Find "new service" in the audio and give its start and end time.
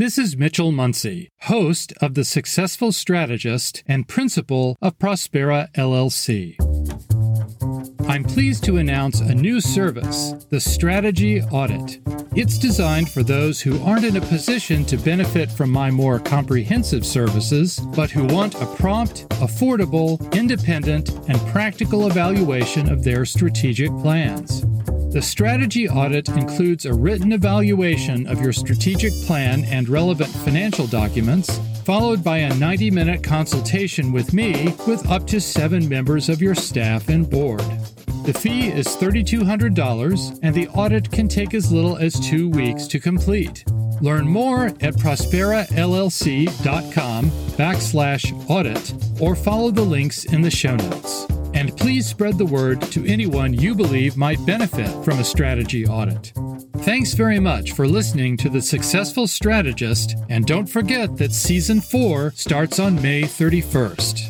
9.34-10.32